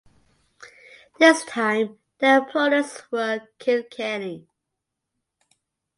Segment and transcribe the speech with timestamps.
[1.19, 4.47] This time their opponents were Kilkenny.